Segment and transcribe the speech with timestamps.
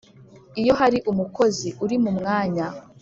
[0.61, 2.65] iyo hari umukozi uri mu mwanya